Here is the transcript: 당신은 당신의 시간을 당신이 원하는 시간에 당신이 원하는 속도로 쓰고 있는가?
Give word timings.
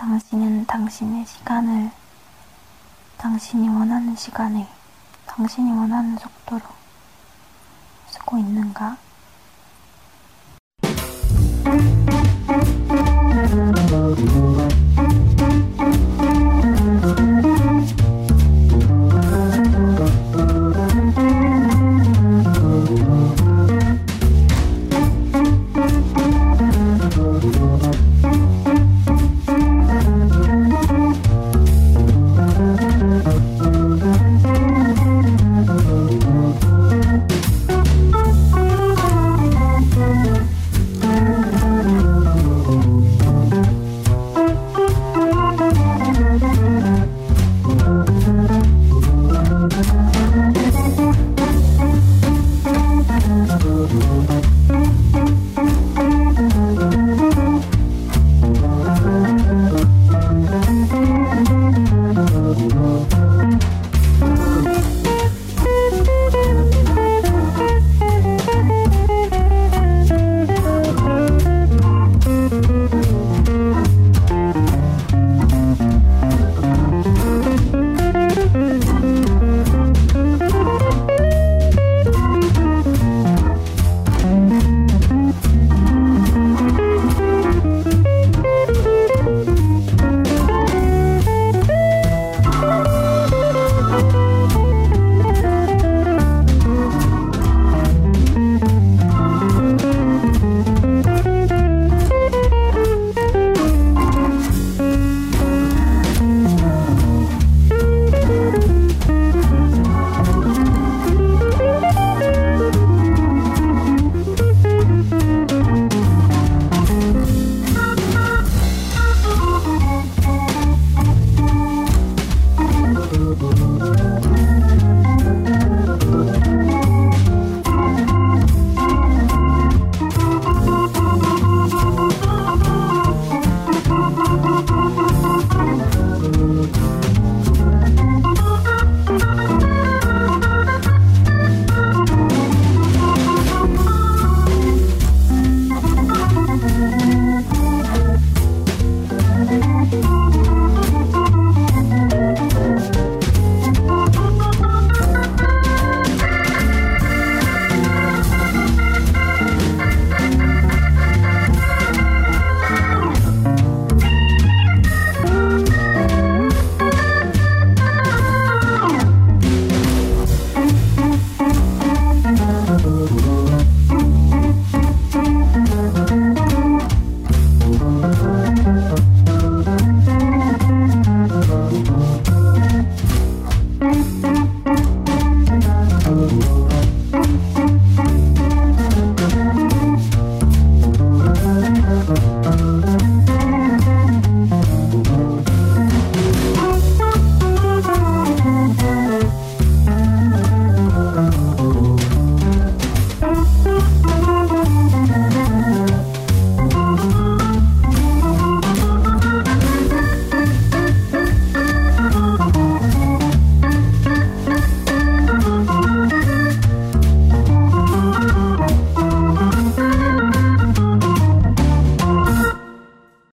당신은 0.00 0.64
당신의 0.64 1.26
시간을 1.26 1.90
당신이 3.18 3.68
원하는 3.68 4.16
시간에 4.16 4.66
당신이 5.26 5.70
원하는 5.72 6.16
속도로 6.16 6.62
쓰고 8.08 8.38
있는가? 8.38 8.96